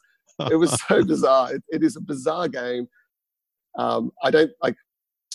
[0.51, 1.53] it was so bizarre.
[1.53, 2.87] It, it is a bizarre game.
[3.77, 4.75] Um, I don't like.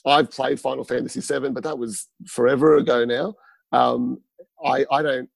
[0.07, 3.35] I've played Final Fantasy VII, but that was forever ago now.
[3.73, 4.19] Um,
[4.65, 5.29] I I don't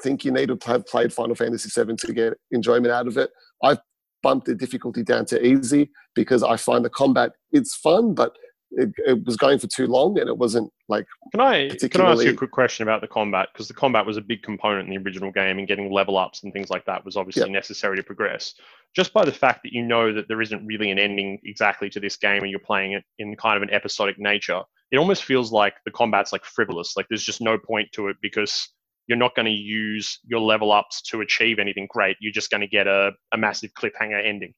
[0.00, 3.30] think you need to have played Final Fantasy VII to get enjoyment out of it.
[3.62, 3.78] I've
[4.22, 8.36] bumped the difficulty down to easy because I find the combat it's fun, but
[8.74, 11.06] it, it, was going for too long and it wasn't like.
[11.32, 14.06] Can I can I ask you a quick question about the combat because the combat
[14.06, 16.84] was a big component in the original game and getting level ups and things like
[16.86, 17.50] that was obviously yep.
[17.50, 18.54] necessary to progress.
[18.94, 22.00] Just by the fact that you know that there isn't really an ending exactly to
[22.00, 25.52] this game and you're playing it in kind of an episodic nature, it almost feels
[25.52, 26.96] like the combat's like frivolous.
[26.96, 28.68] Like there's just no point to it because
[29.06, 32.16] you're not going to use your level ups to achieve anything great.
[32.20, 34.54] You're just going to get a, a massive cliffhanger ending.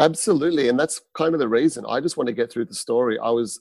[0.00, 0.68] Absolutely.
[0.68, 1.84] And that's kind of the reason.
[1.88, 3.18] I just want to get through the story.
[3.18, 3.60] I was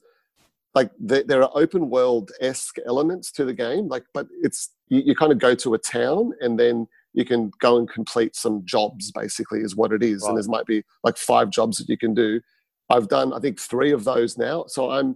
[0.74, 5.04] like, there, there are open world esque elements to the game, like, but it's, you,
[5.06, 8.66] you kind of go to a town and then you can go and complete some
[8.66, 10.24] jobs, basically, is what it is.
[10.24, 10.30] Right.
[10.30, 12.42] And there might be like five jobs that you can do.
[12.90, 14.66] I've done, I think, three of those now.
[14.68, 15.16] So I'm,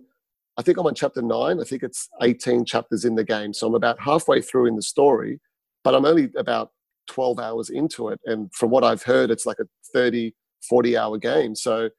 [0.60, 1.62] I think I'm on chapter nine.
[1.62, 3.54] I think it's 18 chapters in the game.
[3.54, 5.40] So I'm about halfway through in the story,
[5.86, 6.72] but I'm only about
[7.08, 8.20] 12 hours into it.
[8.26, 10.36] And from what I've heard, it's like a 30,
[10.68, 11.56] 40 hour game.
[11.56, 11.90] So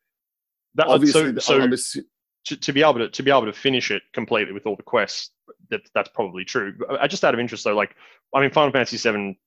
[0.75, 2.03] that, uh, obviously, so, so
[2.45, 4.83] to, to, be able to to be able to finish it completely with all the
[4.83, 5.31] quests,
[5.71, 6.77] that that's probably true.
[7.01, 7.97] I just out of interest though, like
[8.35, 9.39] I mean, Final Fantasy VII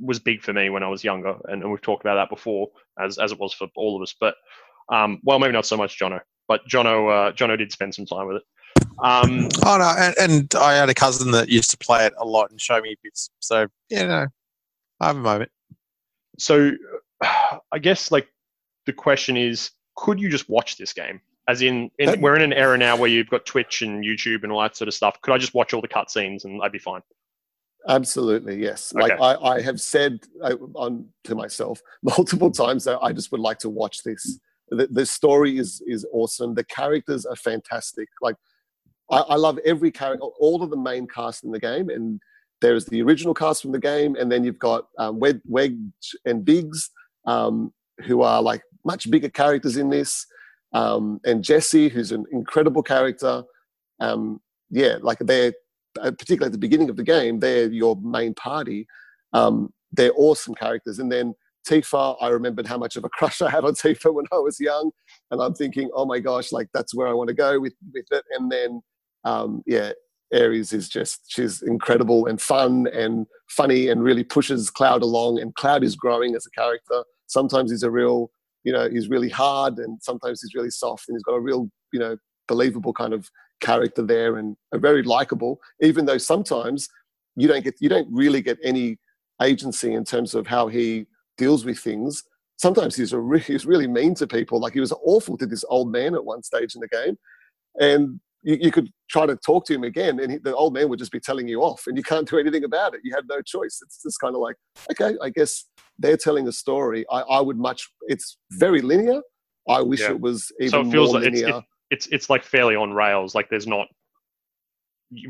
[0.00, 2.68] was big for me when I was younger, and, and we've talked about that before,
[2.98, 4.14] as as it was for all of us.
[4.18, 4.34] But
[4.90, 8.26] um, well, maybe not so much Jono, but Jono uh, Jono did spend some time
[8.26, 8.42] with it.
[8.98, 12.24] Um, oh no, and, and, I had a cousin that used to play it a
[12.24, 13.30] lot and show me bits.
[13.38, 14.26] So yeah, no,
[14.98, 15.52] I have a moment.
[16.40, 16.72] So
[17.22, 18.26] I guess like
[18.86, 21.20] the question is, could you just watch this game?
[21.46, 24.50] As in, in we're in an era now where you've got Twitch and YouTube and
[24.50, 25.20] all that sort of stuff.
[25.22, 27.02] Could I just watch all the cutscenes and I'd be fine?
[27.88, 28.92] Absolutely, yes.
[28.94, 29.16] Okay.
[29.16, 33.40] Like I, I have said uh, on to myself multiple times that I just would
[33.40, 34.40] like to watch this.
[34.70, 36.54] The, the story is is awesome.
[36.54, 38.08] The characters are fantastic.
[38.20, 38.36] Like
[39.10, 42.20] I, I love every character, all of the main cast in the game, and
[42.60, 46.44] there's the original cast from the game, and then you've got um, Wedge, Wedge and
[46.44, 46.90] Biggs,
[47.26, 47.72] um,
[48.06, 50.26] who are like much bigger characters in this,
[50.72, 53.42] um, and Jessie, who's an incredible character.
[53.98, 55.52] Um, yeah, like they're
[56.00, 58.86] uh, particularly at the beginning of the game, they're your main party.
[59.32, 61.34] Um, they're awesome characters, and then
[61.70, 64.58] Tifa, I remembered how much of a crush I had on Tifa when I was
[64.58, 64.90] young,
[65.30, 68.06] and I'm thinking, oh my gosh, like that's where I want to go with with
[68.10, 68.24] it.
[68.32, 68.82] And then,
[69.24, 69.92] um, yeah,
[70.34, 75.40] Aeris is just she's incredible and fun and funny and really pushes Cloud along.
[75.40, 77.04] And Cloud is growing as a character.
[77.28, 78.30] Sometimes he's a real,
[78.64, 81.70] you know, he's really hard, and sometimes he's really soft, and he's got a real,
[81.92, 82.16] you know,
[82.48, 83.30] believable kind of
[83.60, 85.60] character there, and a very likable.
[85.80, 86.88] Even though sometimes
[87.36, 88.98] you don't get, you don't really get any
[89.40, 91.06] agency in terms of how he
[91.40, 92.22] deals with things.
[92.58, 94.60] Sometimes he's, a re- he's really mean to people.
[94.60, 97.16] Like he was awful to this old man at one stage in the game.
[97.80, 100.88] And you, you could try to talk to him again, and he, the old man
[100.88, 103.00] would just be telling you off, and you can't do anything about it.
[103.04, 103.80] You have no choice.
[103.82, 104.56] It's just kind of like,
[104.92, 105.64] okay, I guess
[105.98, 107.04] they're telling a story.
[107.10, 107.88] I, I would much.
[108.14, 109.20] It's very linear.
[109.68, 110.10] I wish yeah.
[110.10, 111.48] it was even so it feels more like linear.
[111.48, 113.34] It's, it, it's it's like fairly on rails.
[113.34, 113.86] Like there's not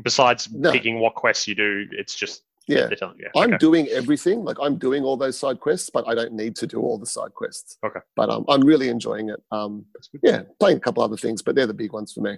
[0.03, 0.71] besides no.
[0.71, 1.85] picking what quests you do.
[1.91, 3.27] It's just yeah, yeah.
[3.35, 3.57] I'm okay.
[3.57, 4.43] doing everything.
[4.43, 7.05] Like I'm doing all those side quests, but I don't need to do all the
[7.05, 7.77] side quests.
[7.83, 7.99] Okay.
[8.15, 9.41] But um, I'm really enjoying it.
[9.51, 9.85] Um,
[10.23, 12.37] yeah, playing a couple other things, but they're the big ones for me.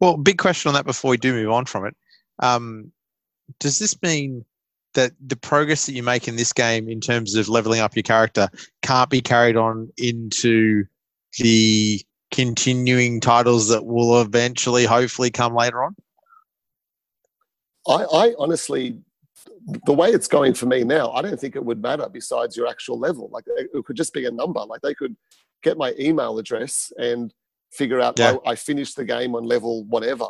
[0.00, 1.96] Well, big question on that before we do move on from it.
[2.40, 2.92] Um,
[3.58, 4.44] does this mean
[4.94, 8.02] that the progress that you make in this game in terms of leveling up your
[8.02, 8.48] character
[8.82, 10.84] can't be carried on into
[11.38, 15.94] the continuing titles that will eventually, hopefully, come later on?
[17.86, 18.98] I, I honestly,
[19.86, 22.66] the way it's going for me now, I don't think it would matter besides your
[22.66, 23.28] actual level.
[23.32, 24.60] Like it could just be a number.
[24.60, 25.16] Like they could
[25.62, 27.32] get my email address and
[27.72, 28.36] figure out Yeah.
[28.46, 30.26] I, I finished the game on level whatever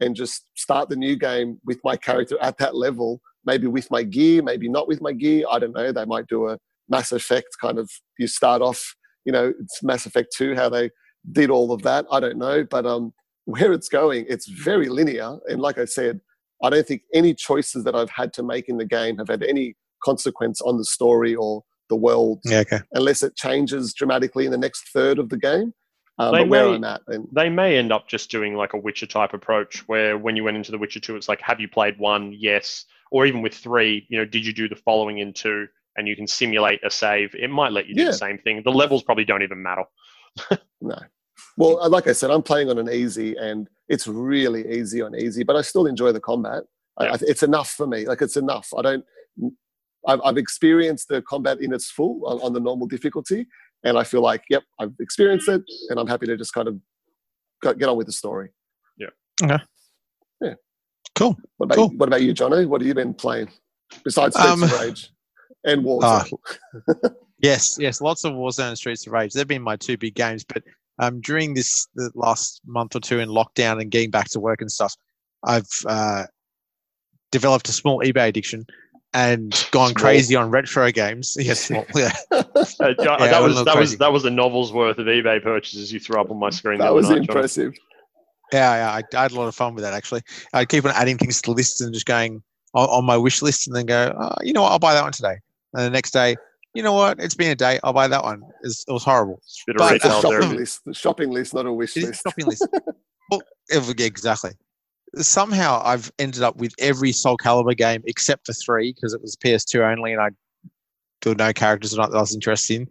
[0.00, 4.02] and just start the new game with my character at that level, maybe with my
[4.02, 5.44] gear, maybe not with my gear.
[5.50, 5.92] I don't know.
[5.92, 10.06] They might do a Mass Effect kind of, you start off, you know, it's Mass
[10.06, 10.90] Effect 2, how they
[11.32, 12.06] did all of that.
[12.10, 12.64] I don't know.
[12.64, 13.12] But um,
[13.44, 15.38] where it's going, it's very linear.
[15.48, 16.20] And like I said,
[16.64, 19.42] I don't think any choices that I've had to make in the game have had
[19.42, 22.80] any consequence on the story or the world Yeah, okay.
[22.92, 25.72] unless it changes dramatically in the next third of the game.
[26.18, 28.72] Um, They but where may- I'm at, and They may end up just doing like
[28.72, 31.60] a Witcher type approach where when you went into The Witcher 2, it's like, have
[31.60, 32.32] you played one?
[32.36, 32.84] Yes.
[33.10, 35.66] Or even with three, you know, did you do the following in two?
[35.96, 37.34] And you can simulate a save.
[37.34, 38.08] It might let you do Yeah.
[38.08, 38.62] the same thing.
[38.64, 39.84] The levels probably don't even matter.
[40.80, 40.98] no.
[41.56, 45.14] Well, uh, like I said, I'm playing on an easy, and it's really easy on
[45.14, 46.64] easy, but I still enjoy the combat.
[47.00, 47.12] Yeah.
[47.12, 48.06] I, it's enough for me.
[48.06, 48.68] Like it's enough.
[48.76, 49.04] I don't.
[50.06, 53.46] I've, I've experienced the combat in its full on, on the normal difficulty,
[53.84, 56.78] and I feel like, yep, I've experienced it, and I'm happy to just kind of
[57.62, 58.50] get on with the story.
[61.16, 61.36] Cool.
[61.58, 61.88] What about Cool.
[61.96, 62.66] what about you, Jono?
[62.66, 63.48] What have you been playing
[64.02, 65.10] besides Streets Um, of Rage
[65.64, 66.32] and Warzone?
[67.04, 67.08] Ah.
[67.40, 69.34] Yes, yes, lots of Warzone and Streets of Rage.
[69.34, 70.44] They've been my two big games.
[70.44, 70.62] But
[70.98, 74.60] um, during this the last month or two in lockdown and getting back to work
[74.60, 74.94] and stuff,
[75.44, 76.24] I've uh,
[77.32, 78.66] developed a small eBay addiction
[79.12, 80.02] and gone Small.
[80.02, 81.36] crazy on retro games.
[81.40, 81.86] Yes, small.
[81.94, 82.42] Yeah, Uh,
[82.80, 85.92] yeah, that went was little that was that was a novel's worth of eBay purchases
[85.92, 86.78] you threw up on my screen.
[86.78, 87.36] the that was night, John.
[87.36, 87.72] impressive.
[88.52, 88.90] yeah, yeah.
[88.90, 90.22] I, I had a lot of fun with that actually.
[90.52, 92.42] I'd keep on adding things to the list and just going
[92.74, 95.02] on, on my wish list, and then go, oh, you know what, I'll buy that
[95.02, 95.36] one today.
[95.74, 96.36] And the next day,
[96.74, 98.42] you know what, it's been a day, I'll buy that one.
[98.62, 99.40] It's, it was horrible.
[99.66, 100.58] Bit But- It's a retail shopping therapy.
[100.58, 100.80] list.
[100.84, 102.22] The shopping list, not a wish It is a list.
[102.24, 102.68] shopping list.
[103.30, 104.50] well, exactly.
[105.16, 109.36] Somehow I've ended up with every Soul Calibur game except for three because it was
[109.36, 110.30] PS2 only, and I
[111.22, 112.88] there were no characters or not that I was interested in.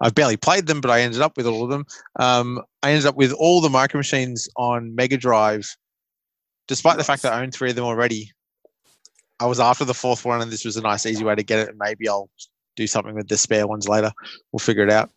[0.00, 1.86] I've barely played them, but I ended up with all of them.
[2.20, 5.66] Um, I ended up with all the Micro Machines on Mega Drive,
[6.68, 8.30] despite the fact that I own three of them already.
[9.40, 11.58] I was after the fourth one, and this was a nice, easy way to get
[11.60, 11.68] it.
[11.70, 12.28] And maybe I'll
[12.76, 14.12] do something with the spare ones later.
[14.52, 15.10] We'll figure it out.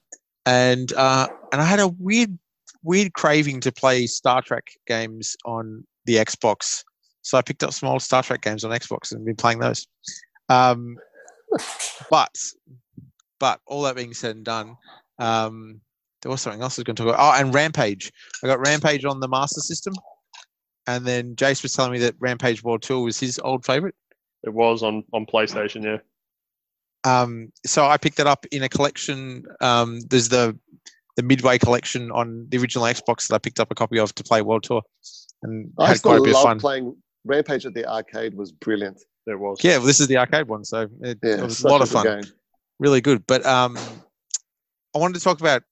[0.45, 2.37] And uh, and I had a weird
[2.83, 6.83] weird craving to play Star Trek games on the Xbox.
[7.21, 9.85] So I picked up some old Star Trek games on Xbox and been playing those.
[10.49, 10.97] Um,
[12.09, 12.37] but
[13.39, 14.77] but all that being said and done,
[15.19, 15.81] um,
[16.21, 17.35] there was something else I was going to talk about.
[17.35, 18.11] Oh, and Rampage.
[18.43, 19.93] I got Rampage on the Master System,
[20.87, 23.95] and then Jace was telling me that Rampage World Tour was his old favorite.
[24.43, 25.83] It was on on PlayStation.
[25.83, 25.97] Yeah.
[27.07, 29.43] Um, so I picked that up in a collection.
[29.61, 30.57] Um, there's the
[31.15, 34.23] the Midway collection on the original Xbox that I picked up a copy of to
[34.23, 34.81] play World Tour,
[35.43, 36.59] and I had quite a still bit of love fun.
[36.59, 39.01] playing Rampage at the arcade was brilliant.
[39.25, 39.59] There was.
[39.63, 41.89] Yeah, well, this is the arcade one, so it, Yeah, it was a lot of
[41.89, 42.31] fun, game.
[42.79, 43.25] really good.
[43.27, 43.77] But um,
[44.95, 45.63] I wanted to talk about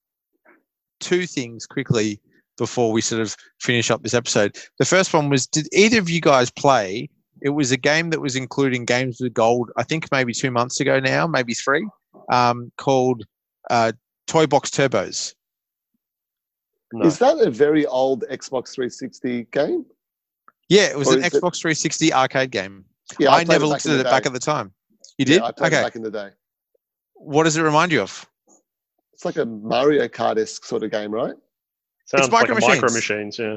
[1.00, 2.20] two things quickly
[2.58, 4.56] before we sort of finish up this episode.
[4.78, 7.08] The first one was: Did either of you guys play?
[7.42, 9.70] It was a game that was including Games with Gold.
[9.76, 11.86] I think maybe two months ago now, maybe three,
[12.30, 13.24] um, called
[13.70, 13.92] uh,
[14.28, 15.34] Toybox Turbos.
[16.92, 17.04] No.
[17.06, 19.84] Is that a very old Xbox 360 game?
[20.68, 22.84] Yeah, it was Or an is it- Xbox 360 arcade game.
[23.18, 24.72] Yeah, I, played never looked at the it back at the time.
[25.18, 25.42] You Yeah, did?
[25.42, 25.84] I played it okay.
[25.84, 26.30] back in the day.
[27.14, 28.26] What does it remind you of?
[29.12, 31.34] It's like a Mario Kart-esque sort of game, right?
[32.06, 33.38] Sounds like a Micro micro Machines.
[33.38, 33.38] machines.
[33.38, 33.56] Yeah.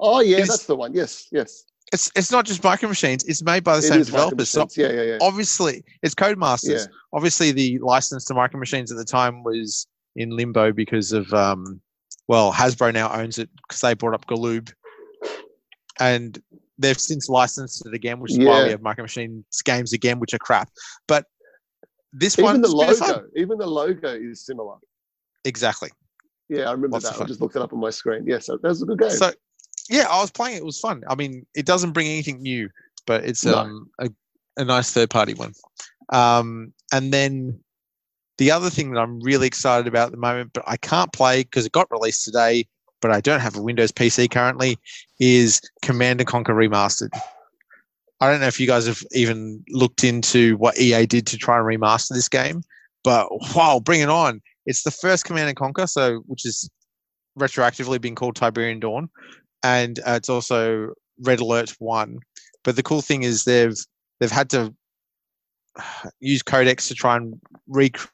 [0.00, 0.92] Oh yeah, It's- that's the one.
[0.94, 1.64] Yes, yes.
[1.92, 3.24] It's it's not just Micro Machines.
[3.24, 4.48] It's made by the It same developers.
[4.50, 5.18] So yeah, yeah, yeah.
[5.20, 6.80] obviously, it's Codemasters.
[6.80, 6.86] Yeah.
[7.12, 11.80] Obviously, the license to Micro Machines at the time was in limbo because of um,
[12.26, 14.72] well, Hasbro now owns it because they brought up Galoob,
[16.00, 16.40] and
[16.78, 20.34] they've since licensed it again, which is why we have Micro Machines games again, which
[20.34, 20.70] are crap.
[21.06, 21.26] But
[22.12, 23.08] this one, Even the was a bit of fun.
[23.16, 24.76] logo, even the logo is similar.
[25.44, 25.90] exactly.
[26.48, 27.20] Yeah, I remember Lots that.
[27.20, 28.24] I just looked it up on my screen.
[28.26, 29.10] Yes, that was a good game.
[29.10, 29.32] So,
[29.88, 30.60] yeah, I was playing it.
[30.60, 31.02] It was fun.
[31.08, 32.68] I mean, it doesn't bring anything new,
[33.06, 33.58] but it's No.
[33.58, 34.10] um, a,
[34.56, 35.52] a nice third party one.
[36.12, 37.58] Um, and then
[38.38, 41.42] the other thing that I'm really excited about at the moment, but I can't play
[41.42, 42.66] because it got released today,
[43.00, 44.78] but I don't have a Windows PC currently,
[45.20, 47.10] is Command and Conquer Remastered.
[48.20, 51.58] I don't know if you guys have even looked into what EA did to try
[51.58, 52.62] and remaster this game,
[53.02, 54.40] but wow, bring it on!
[54.66, 56.70] It's the first Command and Conquer, so which is
[57.38, 59.10] retroactively been called Tiberian Dawn,
[59.64, 62.20] and uh, it's also Red Alert One.
[62.62, 63.76] But the cool thing is they've
[64.20, 64.72] they've had to
[66.20, 68.10] use codecs to try and recreate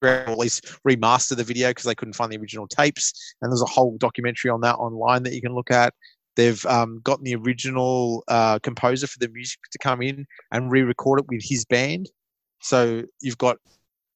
[0.00, 3.12] or at least remaster the video because they couldn't find the original tapes.
[3.42, 5.92] And there's a whole documentary on that online that you can look at.
[6.36, 11.18] They've um, gotten the original uh, composer for the music to come in and re-record
[11.18, 12.08] it with his band.
[12.60, 13.56] So you've got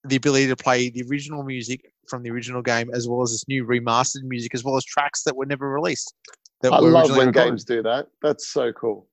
[0.04, 3.48] the ability to play the original music from the original game as well as this
[3.48, 6.14] new remastered music as well as tracks that were never released.
[6.62, 7.50] That I were love when recorded.
[7.50, 8.08] games do that.
[8.22, 9.06] That's so cool.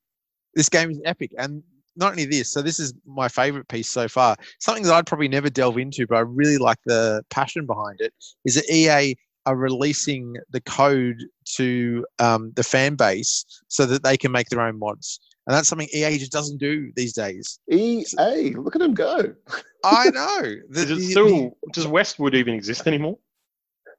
[0.56, 1.64] This game is epic, and
[1.96, 2.52] not only this.
[2.52, 4.36] So this is my favorite piece so far.
[4.60, 8.14] Something that I'd probably never delve into, but I really like the passion behind it.
[8.46, 11.24] Is that EA are releasing the code
[11.56, 15.68] to um, the fan base so that they can make their own mods, and that's
[15.68, 17.60] something EA just doesn't do these days.
[17.72, 19.34] EA, look at them go.
[19.84, 20.42] I know.
[20.70, 21.26] The- Is it still?
[21.28, 23.18] the- Does Westwood even exist anymore?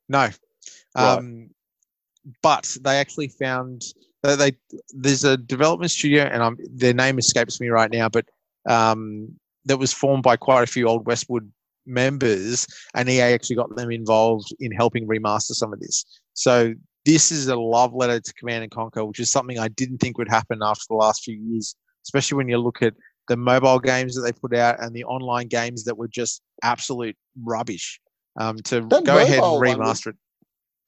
[0.08, 0.28] No.
[0.96, 1.18] Right.
[1.18, 1.50] Um,
[2.42, 3.82] but they actually found
[4.22, 4.52] that they
[4.90, 8.26] there's a development studio, and I'm, their name escapes me right now, but
[8.68, 9.28] um,
[9.64, 11.50] that was formed by quite a few old Westwood
[11.86, 16.04] members, and EA actually got them involved in helping remaster some of this.
[16.34, 16.74] So
[17.06, 20.18] this is a love letter to Command and Conquer, which is something I didn't think
[20.18, 22.94] would happen after the last few years, especially when you look at
[23.28, 27.16] the mobile games that they put out and the online games that were just absolute
[27.42, 28.00] rubbish.
[28.38, 30.16] Um, to That go ahead and was- remaster it.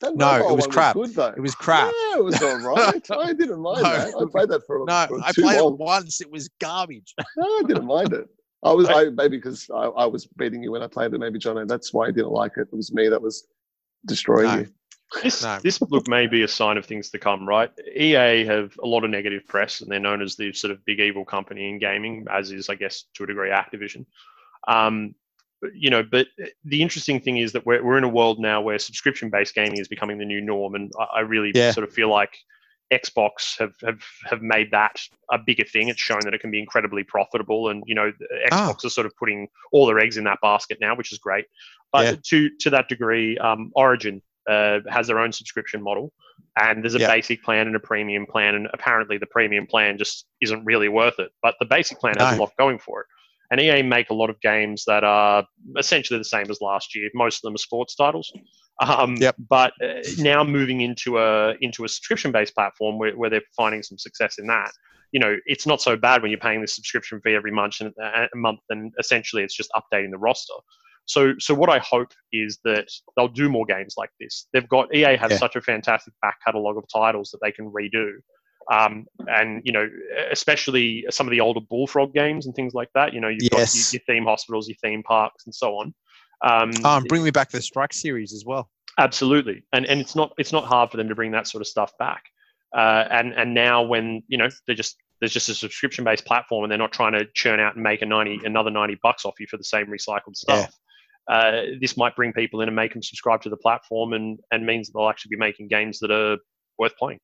[0.02, 0.94] That No, it was one crap.
[0.94, 1.28] good though.
[1.36, 1.92] It was crap.
[2.10, 3.10] Yeah, it was all right.
[3.10, 3.90] I didn't mind No.
[3.90, 4.14] that.
[4.14, 5.08] I played that for, a while.
[5.10, 5.72] No, for I played long.
[5.74, 6.20] it once.
[6.20, 7.14] It was garbage.
[7.36, 8.28] No, I didn't mind it.
[8.64, 11.18] I was I- I, maybe because I, I was beating you when I played it.
[11.18, 12.68] Maybe John, and that's why I didn't like it.
[12.72, 13.46] It was me that was
[14.06, 14.56] destroying No.
[14.58, 14.66] you.
[15.22, 15.58] This No.
[15.62, 17.70] this look may be a sign of things to come, right?
[17.94, 21.00] EA have a lot of negative press, and they're known as the sort of big
[21.00, 24.06] evil company in gaming, as is, I guess, to a degree, Activision.
[24.66, 25.14] Um, but,
[25.74, 26.26] you know, but
[26.64, 29.88] the interesting thing is that we're we're in a world now where subscription-based gaming is
[29.88, 31.70] becoming the new norm, and I, I really Yeah.
[31.70, 32.36] sort of feel like
[32.92, 35.88] Xbox have, have have made that a bigger thing.
[35.88, 38.12] It's shown that it can be incredibly profitable, and you know,
[38.50, 38.72] Ah.
[38.72, 41.46] Xbox is sort of putting all their eggs in that basket now, which is great.
[41.92, 42.16] But Yeah.
[42.30, 46.12] to to that degree, um, Origin uh, has their own subscription model,
[46.60, 47.06] and there's a Yeah.
[47.06, 51.20] basic plan and a premium plan, and apparently the premium plan just isn't really worth
[51.20, 51.30] it.
[51.42, 53.06] But the basic plan has a lot going for it.
[53.52, 55.44] And EA make a lot of games that are
[55.76, 57.10] essentially the same as last year.
[57.12, 58.32] Most of them are sports titles.
[58.80, 59.36] Um, Yep.
[59.50, 63.82] But uh, now moving into a into a subscription based platform where, where they're finding
[63.82, 64.70] some success in that.
[65.12, 67.92] You know, it's not so bad when you're paying this subscription fee every month and
[68.00, 70.54] a month, and essentially it's just updating the roster.
[71.04, 74.46] So, so what I hope is that they'll do more games like this.
[74.54, 75.36] They've got EA has Yeah.
[75.36, 78.12] such a fantastic back catalog of titles that they can redo,
[78.70, 79.88] um, and you know,
[80.30, 83.12] especially some of the older Bullfrog games and things like that.
[83.12, 83.74] You know, you've Yes.
[83.74, 85.94] got your, your theme hospitals, your theme parks, and so on.
[86.44, 88.70] Um, Oh, and bring me back the Strike series as well.
[88.98, 91.66] Absolutely, and and it's not it's not hard for them to bring that sort of
[91.66, 92.22] stuff back.
[92.76, 96.64] Uh, and and now when you know they're just there's just a subscription based platform,
[96.64, 99.34] and they're not trying to churn out and make a ninety another ninety bucks off
[99.40, 100.66] you for the same recycled Yeah.
[100.66, 100.74] stuff.
[101.30, 104.66] Uh, this might bring people in and make them subscribe to the platform, and and
[104.66, 106.36] means they'll actually be making games that are
[106.78, 107.20] worth playing.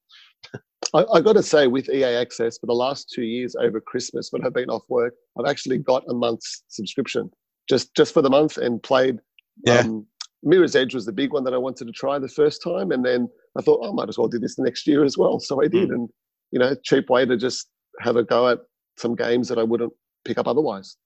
[0.94, 4.28] I, I got to say, with EA Access, for the last two years over Christmas,
[4.30, 7.30] when I've been off work, I've actually got a month's subscription
[7.68, 9.18] just just for the month and played.
[9.64, 9.80] Yeah.
[9.80, 10.06] Um,
[10.42, 13.04] Mirror's Edge was the big one that I wanted to try the first time, and
[13.04, 15.40] then I thought "Oh, I might as well do this the next year as well.
[15.40, 16.08] So I did, and
[16.52, 17.68] you know, cheap way to just
[18.00, 18.60] have a go at
[18.96, 19.92] some games that I wouldn't
[20.24, 20.96] pick up otherwise.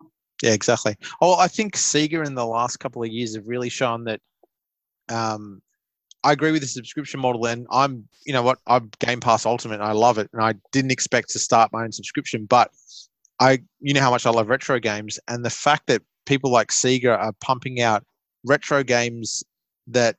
[0.43, 0.97] Yeah, exactly.
[1.21, 4.21] Oh, I think Sega in the last couple of years have really shown that.
[5.09, 5.63] Um,
[6.25, 9.75] I agree with the subscription model, and I'm, you know what, I'm Game Pass Ultimate,
[9.81, 12.71] and I love it, and I didn't expect to start my own subscription, but
[13.41, 16.69] I, you know how much I love retro games, and the fact that people like
[16.69, 18.05] Sega are pumping out
[18.45, 19.43] retro games
[19.89, 20.17] that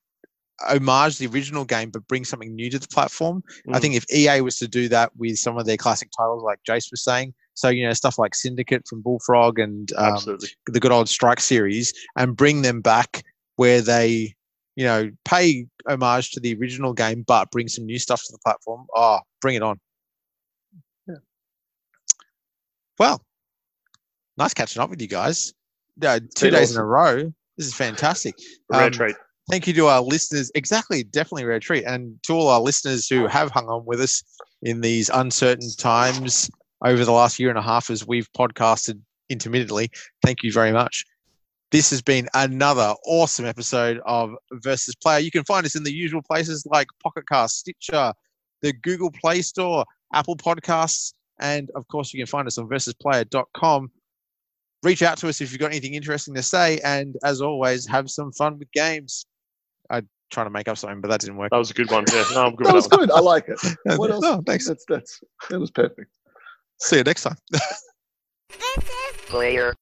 [0.69, 3.43] homage the original game but bring something new to the platform.
[3.69, 3.81] I Mm.
[3.81, 6.91] think if EA was to do that with some of their classic titles, like Jace
[6.91, 10.13] was saying, so you know stuff like Syndicate from Bullfrog and um,
[10.67, 13.23] the good old Strike series, and bring them back
[13.55, 14.35] where they,
[14.75, 18.39] you know, pay homage to the original game but bring some new stuff to the
[18.43, 18.85] platform.
[18.95, 19.79] Oh, bring it on!
[21.07, 21.15] Yeah.
[22.99, 23.23] Well,
[24.37, 25.53] nice catching up with you guys.
[26.01, 27.31] Uh, two days in a row.
[27.57, 28.35] This is fantastic.
[28.69, 29.15] Rare Um, treat.
[29.49, 30.51] thank you to our listeners.
[30.55, 31.83] Exactly, definitely a rare treat.
[31.83, 34.23] And to all our listeners who have hung on with us
[34.63, 36.49] in these uncertain times
[36.83, 39.91] over the last year and a half as we've podcasted intermittently,
[40.23, 41.05] thank you very much.
[41.73, 45.17] This has been another awesome episode of Versus Player.
[45.17, 48.13] You can find us in the usual places like Pocket Cast, Stitcher,
[48.61, 53.89] the Google Play Store, Apple Podcasts, and of course, you can find us on versusplayer.com
[54.83, 56.79] reach out to us if you've got anything interesting to say.
[56.83, 59.25] And as always, have some fun with games.
[59.89, 61.49] I'm trying to make up something, but that didn't work.
[61.49, 62.03] That was a good one.
[62.13, 63.09] Yeah, no, I'm good That was that good.
[63.09, 63.59] I like it.
[63.97, 64.21] What else?
[64.21, 64.67] No, thanks.
[64.67, 66.11] That's that's that was perfect.
[66.81, 67.37] See you next time.
[67.49, 67.83] this
[68.77, 68.85] is
[69.25, 69.73] Player.